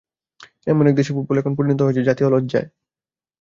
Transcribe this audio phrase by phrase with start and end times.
[0.67, 2.67] এমন এক দেশে ফুটবল এখন পরিণত হয়েছে জাতীয় লজ্জায়।